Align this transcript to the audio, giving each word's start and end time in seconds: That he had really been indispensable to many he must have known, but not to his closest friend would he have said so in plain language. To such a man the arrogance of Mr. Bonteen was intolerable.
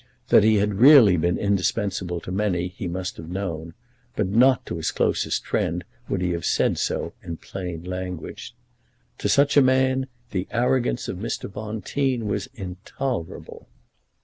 That 0.29 0.43
he 0.43 0.55
had 0.55 0.79
really 0.81 1.15
been 1.15 1.37
indispensable 1.37 2.19
to 2.21 2.31
many 2.31 2.69
he 2.69 2.87
must 2.87 3.17
have 3.17 3.29
known, 3.29 3.75
but 4.15 4.25
not 4.27 4.65
to 4.65 4.77
his 4.77 4.89
closest 4.89 5.45
friend 5.45 5.83
would 6.09 6.21
he 6.23 6.31
have 6.31 6.43
said 6.43 6.79
so 6.79 7.13
in 7.21 7.37
plain 7.37 7.83
language. 7.83 8.55
To 9.19 9.29
such 9.29 9.57
a 9.57 9.61
man 9.61 10.07
the 10.31 10.47
arrogance 10.49 11.07
of 11.07 11.17
Mr. 11.19 11.47
Bonteen 11.53 12.25
was 12.25 12.49
intolerable. 12.55 13.67